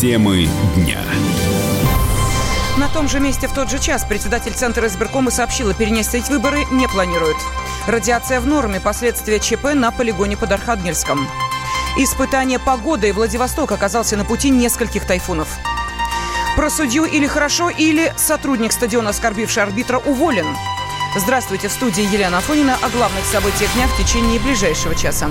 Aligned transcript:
Темы 0.00 0.48
дня. 0.76 1.00
На 2.76 2.88
том 2.88 3.08
же 3.08 3.18
месте 3.18 3.48
в 3.48 3.52
тот 3.52 3.68
же 3.68 3.80
час 3.80 4.04
председатель 4.04 4.52
Центра 4.52 4.86
избиркома 4.86 5.32
сообщила, 5.32 5.74
перенести 5.74 6.22
выборы 6.30 6.66
не 6.70 6.86
планирует. 6.86 7.34
Радиация 7.88 8.38
в 8.38 8.46
норме, 8.46 8.78
последствия 8.78 9.40
ЧП 9.40 9.74
на 9.74 9.90
полигоне 9.90 10.36
под 10.36 10.52
Архангельском. 10.52 11.26
Испытание 11.96 12.60
погоды. 12.60 13.12
Владивосток 13.12 13.72
оказался 13.72 14.16
на 14.16 14.24
пути 14.24 14.50
нескольких 14.50 15.04
тайфунов. 15.04 15.48
Про 16.54 16.70
судью 16.70 17.04
или 17.04 17.26
хорошо, 17.26 17.68
или 17.68 18.14
сотрудник 18.16 18.70
стадиона, 18.70 19.10
оскорбивший 19.10 19.64
арбитра, 19.64 19.98
уволен. 19.98 20.46
Здравствуйте, 21.16 21.66
в 21.66 21.72
студии 21.72 22.04
Елена 22.04 22.38
Афонина 22.38 22.76
о 22.82 22.88
главных 22.90 23.24
событиях 23.24 23.74
дня 23.74 23.88
в 23.88 23.96
течение 23.96 24.38
ближайшего 24.38 24.94
часа. 24.94 25.28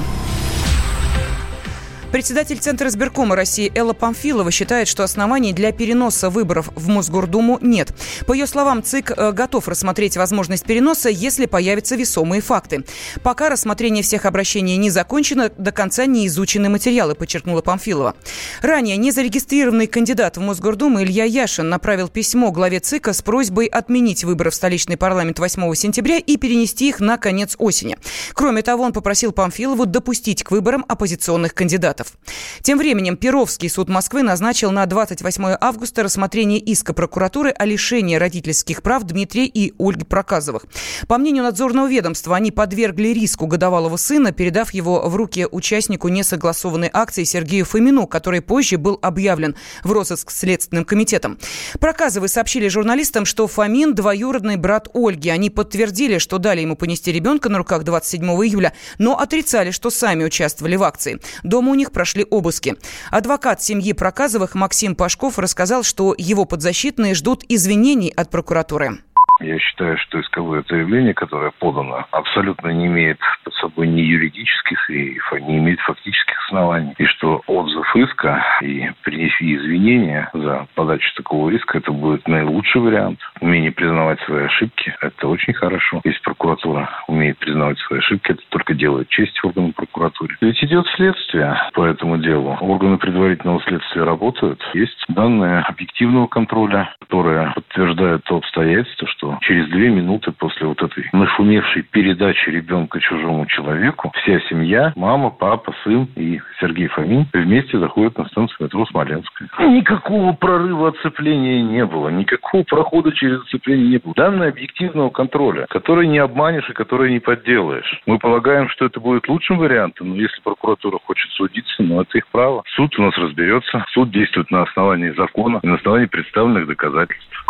Председатель 2.11 2.57
Центра 2.57 2.87
избиркома 2.87 3.35
России 3.35 3.69
Элла 3.75 3.91
Памфилова 3.91 4.49
считает, 4.49 4.87
что 4.87 5.03
оснований 5.03 5.51
для 5.51 5.73
переноса 5.73 6.29
выборов 6.29 6.69
в 6.73 6.87
Мосгордуму 6.87 7.59
нет. 7.61 7.93
По 8.25 8.31
ее 8.31 8.47
словам, 8.47 8.81
ЦИК 8.81 9.11
э, 9.11 9.31
готов 9.33 9.67
рассмотреть 9.67 10.15
возможность 10.15 10.63
переноса, 10.63 11.09
если 11.09 11.47
появятся 11.47 11.97
весомые 11.97 12.41
факты. 12.41 12.85
Пока 13.23 13.49
рассмотрение 13.49 14.03
всех 14.03 14.25
обращений 14.25 14.77
не 14.77 14.89
закончено, 14.89 15.51
до 15.57 15.73
конца 15.73 16.05
не 16.05 16.27
изучены 16.27 16.69
материалы, 16.69 17.13
подчеркнула 17.13 17.61
Памфилова. 17.61 18.15
Ранее 18.61 18.95
незарегистрированный 18.95 19.87
кандидат 19.87 20.37
в 20.37 20.39
Мосгордуму 20.39 21.03
Илья 21.03 21.25
Яшин 21.25 21.67
направил 21.67 22.07
письмо 22.07 22.51
главе 22.51 22.79
ЦИКа 22.79 23.11
с 23.11 23.21
просьбой 23.21 23.65
отменить 23.65 24.23
выборы 24.23 24.51
в 24.51 24.55
столичный 24.55 24.95
парламент 24.95 25.39
8 25.39 25.75
сентября 25.75 26.19
и 26.19 26.37
перенести 26.37 26.87
их 26.87 27.01
на 27.01 27.17
конец 27.17 27.55
осени. 27.57 27.97
Кроме 28.33 28.61
того, 28.61 28.85
он 28.85 28.93
попросил 28.93 29.33
Памфилову 29.33 29.85
допустить 29.85 30.43
к 30.43 30.51
выборам 30.51 30.85
оппозиционных 30.87 31.53
кандидатов 31.53 31.96
кандидатов. 31.97 32.13
Тем 32.61 32.77
временем 32.77 33.17
Перовский 33.17 33.69
суд 33.69 33.89
Москвы 33.89 34.23
назначил 34.23 34.71
на 34.71 34.85
28 34.85 35.57
августа 35.59 36.03
рассмотрение 36.03 36.59
иска 36.59 36.93
прокуратуры 36.93 37.51
о 37.51 37.65
лишении 37.65 38.15
родительских 38.15 38.81
прав 38.81 39.03
Дмитрия 39.03 39.45
и 39.45 39.73
Ольги 39.79 40.03
Проказовых. 40.03 40.65
По 41.07 41.17
мнению 41.17 41.43
надзорного 41.43 41.87
ведомства, 41.87 42.35
они 42.35 42.51
подвергли 42.51 43.09
риску 43.09 43.47
годовалого 43.47 43.97
сына, 43.97 44.31
передав 44.31 44.73
его 44.73 45.09
в 45.09 45.15
руки 45.15 45.47
участнику 45.49 46.07
несогласованной 46.09 46.89
акции 46.91 47.23
Сергею 47.23 47.65
Фомину, 47.65 48.07
который 48.07 48.41
позже 48.41 48.77
был 48.77 48.99
объявлен 49.01 49.55
в 49.83 49.91
розыск 49.91 50.31
Следственным 50.31 50.85
комитетом. 50.85 51.37
Проказовы 51.79 52.27
сообщили 52.27 52.67
журналистам, 52.67 53.25
что 53.25 53.47
Фомин– 53.47 53.93
двоюродный 53.95 54.57
брат 54.57 54.87
Ольги. 54.93 55.29
Они 55.29 55.49
подтвердили, 55.49 56.17
что 56.17 56.37
дали 56.37 56.61
ему 56.61 56.75
понести 56.75 57.11
ребенка 57.11 57.49
на 57.49 57.57
руках 57.57 57.83
27 57.83 58.23
июля, 58.45 58.73
но 58.97 59.17
отрицали, 59.17 59.71
что 59.71 59.89
сами 59.89 60.23
участвовали 60.23 60.75
в 60.75 60.83
акции. 60.83 61.19
Дома 61.43 61.71
у 61.71 61.75
них 61.75 61.86
них 61.87 61.91
прошли 61.91 62.25
обыски. 62.29 62.75
Адвокат 63.11 63.61
семьи 63.61 63.93
Проказовых 63.93 64.55
Максим 64.55 64.95
Пашков 64.95 65.39
рассказал, 65.39 65.83
что 65.83 66.13
его 66.17 66.45
подзащитные 66.45 67.13
ждут 67.13 67.43
извинений 67.47 68.09
от 68.09 68.29
прокуратуры. 68.29 68.99
Я 69.39 69.59
считаю, 69.59 69.97
что 69.97 70.19
исковое 70.19 70.63
заявление, 70.67 71.13
которое 71.13 71.51
подано, 71.59 72.05
абсолютно 72.11 72.69
не 72.69 72.87
имеет 72.87 73.19
под 73.43 73.53
собой 73.55 73.87
ни 73.87 74.01
юридических 74.01 74.89
и 74.89 75.19
не 75.41 75.57
имеет 75.59 75.79
фактических 75.81 76.35
оснований. 76.47 76.93
И 76.97 77.05
что 77.05 77.41
отзыв 77.47 77.95
иска 77.95 78.43
и 78.61 78.89
принеси 79.03 79.55
извинения 79.55 80.29
за 80.33 80.67
подачу 80.75 81.13
такого 81.15 81.49
иска, 81.51 81.77
это 81.77 81.91
будет 81.91 82.27
наилучший 82.27 82.81
вариант. 82.81 83.19
Умение 83.39 83.71
признавать 83.71 84.19
свои 84.21 84.45
ошибки– 84.45 84.95
это 85.01 85.27
очень 85.27 85.53
хорошо. 85.53 86.01
Если 86.03 86.21
прокуратура 86.21 86.89
умеет 87.07 87.37
признавать 87.37 87.77
свои 87.79 87.99
ошибки, 87.99 88.31
это 88.31 88.41
только 88.49 88.73
делает 88.73 89.09
честь 89.09 89.43
органам 89.43 89.73
прокуратуры. 89.73 90.35
Ведь 90.41 90.63
идет 90.63 90.87
следствие 90.95 91.55
по 91.73 91.85
этому 91.85 92.17
делу. 92.17 92.57
Органы 92.61 92.97
предварительного 92.97 93.61
следствия 93.61 94.03
работают. 94.03 94.61
Есть 94.73 95.03
данные 95.09 95.59
объективного 95.61 96.27
контроля, 96.27 96.95
которые 97.01 97.51
подтверждают 97.53 98.23
то 98.23 98.37
обстоятельство, 98.37 99.07
что 99.07 99.26
что 99.27 99.37
через 99.41 99.67
две 99.69 99.89
минуты 99.89 100.31
после 100.31 100.67
вот 100.67 100.81
этой 100.81 101.09
нашумевшей 101.11 101.83
передачи 101.83 102.49
ребенка 102.49 102.99
чужому 102.99 103.45
человеку 103.47 104.11
вся 104.15 104.39
семья, 104.49 104.93
мама, 104.95 105.29
папа, 105.29 105.73
сын 105.83 106.07
и 106.15 106.39
Сергей 106.59 106.87
Фомин 106.87 107.27
вместе 107.33 107.77
заходят 107.79 108.17
на 108.17 108.25
станцию 108.25 108.57
метро 108.65 108.85
Смоленская. 108.85 109.49
Никакого 109.59 110.33
прорыва 110.33 110.89
оцепления 110.89 111.61
не 111.61 111.85
было, 111.85 112.09
никакого 112.09 112.63
прохода 112.63 113.11
через 113.11 113.41
оцепление 113.41 113.87
не 113.87 113.97
было. 113.97 114.13
Данные 114.15 114.49
объективного 114.49 115.09
контроля, 115.09 115.65
который 115.69 116.07
не 116.07 116.19
обманешь 116.19 116.69
и 116.69 116.73
который 116.73 117.11
не 117.11 117.19
подделаешь. 117.19 118.01
Мы 118.05 118.19
полагаем, 118.19 118.69
что 118.69 118.85
это 118.85 118.99
будет 118.99 119.27
лучшим 119.27 119.57
вариантом, 119.57 120.09
но 120.09 120.15
если 120.15 120.41
прокуратура 120.41 120.99
хочет 121.03 121.31
судиться, 121.31 121.83
ну 121.83 122.01
это 122.01 122.17
их 122.17 122.27
право. 122.27 122.63
Суд 122.75 122.97
у 122.97 123.01
нас 123.01 123.17
разберется. 123.17 123.85
Суд 123.91 124.11
действует 124.11 124.51
на 124.51 124.63
основании 124.63 125.09
закона 125.11 125.59
и 125.63 125.67
на 125.67 125.75
основании 125.75 126.07
представленных 126.07 126.67
доказательств. 126.67 127.46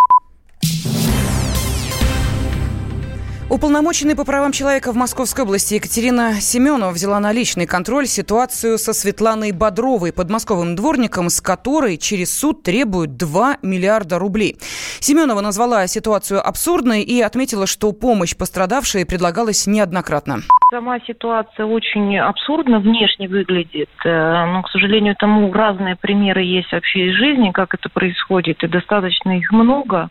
Уполномоченный 3.50 4.18
по 4.18 4.26
правам 4.26 4.52
человека 4.52 4.92
в 4.92 4.98
Московской 4.98 5.46
области 5.46 5.76
Екатерина 5.76 6.34
Семенова 6.34 6.92
взяла 6.92 7.18
на 7.22 7.32
личный 7.32 7.66
контроль 7.66 8.06
ситуацию 8.06 8.78
со 8.78 8.92
Светланой 8.92 9.54
Бодровой, 9.54 10.12
подмосковым 10.12 10.76
дворником, 10.76 11.30
с 11.30 11.40
которой 11.40 11.96
через 11.96 12.38
суд 12.38 12.64
требуют 12.64 13.16
2 13.16 13.60
миллиарда 13.62 14.20
рублей. 14.20 14.58
Семенова 15.00 15.40
назвала 15.40 15.88
ситуацию 15.88 16.46
абсурдной 16.46 17.04
и 17.04 17.22
отметила, 17.22 17.68
что 17.68 17.94
помощь 17.94 18.36
пострадавшей 18.36 19.06
предлагалась 19.06 19.66
неоднократно. 19.66 20.40
Сама 20.70 21.00
ситуация 21.00 21.66
очень 21.66 22.18
абсурдно 22.20 22.82
внешне 22.82 23.30
выглядит, 23.30 23.90
э, 24.04 24.46
но, 24.46 24.62
к 24.64 24.70
сожалению, 24.72 25.16
тому 25.16 25.54
разные 25.54 25.96
примеры 25.96 26.44
есть 26.44 26.74
вообще 26.74 27.08
из 27.08 27.16
жизни, 27.16 27.52
как 27.52 27.74
это 27.74 27.88
происходит, 27.88 28.62
и 28.62 28.68
достаточно 28.68 29.38
их 29.38 29.50
много. 29.54 30.10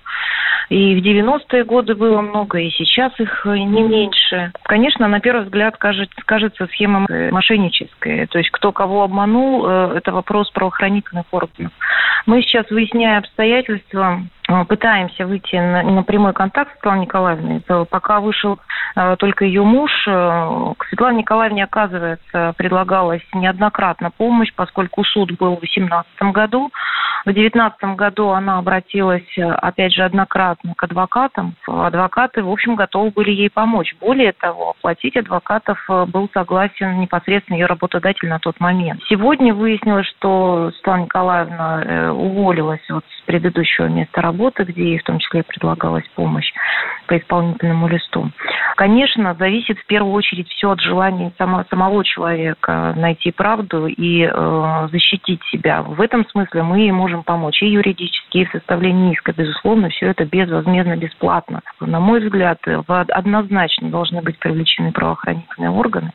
И 0.69 0.95
в 0.95 1.05
90-е 1.05 1.65
годы 1.65 1.95
было 1.95 2.21
много, 2.21 2.59
и 2.59 2.71
сейчас 2.71 3.19
их 3.21 3.45
не 3.45 3.83
меньше. 3.83 4.53
Конечно, 4.65 5.07
на 5.09 5.21
первый 5.21 5.45
взгляд 5.45 5.77
кажется, 5.77 6.17
кажется 6.25 6.67
схема 6.67 7.07
мошенническая. 7.31 8.27
То 8.27 8.39
есть 8.39 8.51
кто 8.51 8.73
кого 8.73 9.03
обманул, 9.03 9.67
э, 9.67 9.93
это 9.97 10.13
вопрос 10.13 10.51
правоохранительных 10.51 11.27
органов. 11.31 11.73
Мы 12.27 12.43
сейчас, 12.43 12.69
выясняя 12.71 13.19
обстоятельства, 13.19 14.21
э, 14.49 14.65
пытаемся 14.65 15.27
выйти 15.27 15.55
на, 15.55 15.85
на 15.85 16.03
прямой 16.03 16.33
контакт 16.33 16.73
с 16.73 16.75
Светланой 16.75 17.03
Николаевной. 17.03 17.63
Пока 17.89 18.19
вышел 18.19 18.59
э, 18.97 19.15
только 19.17 19.45
ее 19.45 19.63
муж, 19.63 19.93
э, 20.09 20.11
к 20.77 20.87
Светлане 20.87 21.19
Николаевне, 21.19 21.63
оказывается, 21.63 22.53
предлагалась 22.57 23.23
неоднократно 23.33 24.11
помощь, 24.11 24.53
поскольку 24.57 25.05
суд 25.05 25.39
был 25.39 25.57
в 25.57 25.61
2018 25.61 26.33
году. 26.33 26.73
В 27.27 27.33
2019 27.33 27.97
году 27.97 28.29
она 28.29 28.59
обратилась, 28.59 29.27
опять 29.37 29.93
же, 29.93 30.05
однократно 30.05 30.75
к 30.77 30.85
адвокатам. 30.85 31.57
Адвокаты, 31.67 32.41
в 32.45 32.49
общем, 32.49 32.77
готовы 32.77 33.11
были 33.11 33.33
ей 33.33 33.51
помочь. 33.51 33.97
Более 34.01 34.33
того, 34.33 34.77
оплатить 34.79 35.17
адвокатов 35.17 35.77
был 35.89 36.31
согласен 36.33 37.01
непосредственно 37.01 37.57
ее 37.57 37.67
работодатель 37.67 38.29
на 38.29 38.39
тот 38.39 38.61
момент. 38.61 39.03
Сегодня 39.09 39.53
выяснилось, 39.53 40.07
что 40.07 40.71
Светлана 40.77 41.03
Николаевна 41.03 42.13
уволилась 42.13 42.89
вот 42.89 43.03
с 43.05 43.27
предыдущего 43.27 43.87
места 43.87 44.23
работы, 44.23 44.63
где 44.63 44.91
ей 44.91 44.99
в 44.99 45.03
том 45.03 45.19
числе 45.19 45.43
предлагалась 45.43 46.07
помощь 46.15 46.53
по 47.09 47.19
исполнительному 47.19 47.89
листу. 47.89 48.31
Конечно, 48.77 49.35
зависит 49.35 49.79
в 49.79 49.87
первую 49.87 50.13
очередь 50.13 50.49
все 50.51 50.71
от 50.71 50.81
желания 50.81 51.33
само, 51.39 51.65
самого 51.71 52.05
человека 52.05 52.95
найти 52.97 53.33
правду 53.33 53.87
и 53.87 54.29
э, 54.31 54.89
защитить 54.93 55.43
себя. 55.51 55.83
В 55.83 56.01
этом 56.01 56.27
смысле 56.29 56.63
мы 56.63 56.81
ей 56.81 56.93
можем 57.17 57.25
помочь 57.25 57.63
и 57.63 57.67
юридически, 57.67 58.39
и 58.39 58.45
в 58.45 58.51
составлении 58.51 59.15
иска. 59.15 59.33
Безусловно, 59.33 59.89
все 59.89 60.09
это 60.09 60.25
безвозмездно, 60.25 60.97
бесплатно. 60.97 61.63
На 61.81 62.01
мой 62.01 62.21
взгляд, 62.21 62.59
однозначно 62.89 63.91
должны 63.91 64.23
быть 64.23 64.39
привлечены 64.39 64.93
правоохранительные 64.93 65.71
органы, 65.71 66.13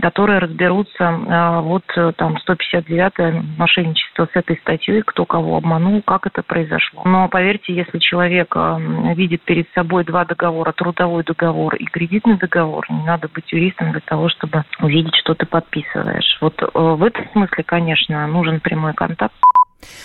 которые 0.00 0.38
разберутся 0.38 1.04
э, 1.04 1.60
вот 1.60 1.84
э, 1.96 2.12
там 2.16 2.36
159-е 2.48 3.42
мошенничество 3.58 4.28
с 4.32 4.36
этой 4.36 4.56
статьей, 4.58 5.02
кто 5.02 5.24
кого 5.24 5.56
обманул, 5.56 6.02
как 6.02 6.26
это 6.26 6.42
произошло. 6.42 7.02
Но 7.04 7.28
поверьте, 7.28 7.74
если 7.74 7.98
человек 7.98 8.52
э, 8.56 9.14
видит 9.14 9.42
перед 9.42 9.68
собой 9.74 10.04
два 10.04 10.24
договора, 10.24 10.72
трудовой 10.72 11.24
договор 11.24 11.74
и 11.74 11.84
кредитный 11.84 12.38
договор, 12.38 12.86
не 12.88 13.04
надо 13.04 13.28
быть 13.28 13.52
юристом 13.52 13.92
для 13.92 14.00
того, 14.00 14.28
чтобы 14.28 14.64
увидеть, 14.80 15.16
что 15.16 15.34
ты 15.34 15.46
подписываешь. 15.46 16.38
Вот 16.40 16.54
в 16.72 17.02
этом 17.02 17.28
смысле, 17.32 17.64
конечно, 17.64 18.26
нужен 18.26 18.60
прямой 18.60 18.94
контакт. 18.94 19.34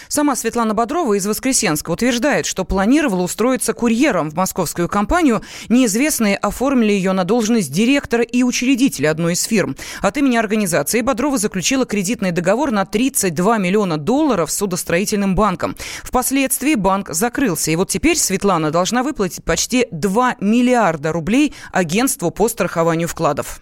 Сама 0.08 0.36
Светлана 0.36 0.74
Бодрова 0.74 1.14
из 1.14 1.26
Воскресенска 1.26 1.92
утверждает, 1.92 2.46
что 2.46 2.64
планировала 2.64 3.24
устроиться 3.24 3.74
курьером 3.74 4.30
в 4.30 4.36
московскую 4.36 4.88
компанию. 4.88 5.42
Неизвестные 5.70 6.38
оформили 6.38 6.92
ее 6.92 7.12
на 7.12 7.24
должность 7.24 7.72
директора 7.72 8.24
и 8.24 8.44
учредителя 8.44 9.12
одной 9.12 9.34
из 9.34 9.44
фирм. 9.44 9.76
От 10.02 10.18
имени 10.18 10.38
организации 10.38 11.02
Бодрова 11.02 11.38
заключила 11.38 11.86
кредитный 11.86 12.32
договор 12.32 12.72
на 12.72 12.86
32 12.86 13.58
миллиона 13.58 13.98
долларов 13.98 14.52
с 14.52 14.58
судостроительным 14.58 15.36
банком. 15.36 15.76
Впоследствии 16.04 16.76
банк 16.76 17.10
закрылся. 17.10 17.72
И 17.72 17.76
вот 17.76 17.90
теперь 17.90 18.18
Светлана 18.18 18.72
должна 18.72 19.04
выплатить 19.04 19.44
почти 19.44 19.88
2 19.92 20.38
миллиарда 20.40 21.12
рублей 21.12 21.54
агентству 21.72 22.32
по 22.32 22.48
страхованию 22.48 23.08
вкладов. 23.08 23.62